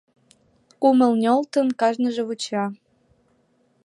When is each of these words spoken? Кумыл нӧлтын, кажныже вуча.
Кумыл 0.81 1.11
нӧлтын, 1.23 1.67
кажныже 1.79 2.23
вуча. 2.27 2.65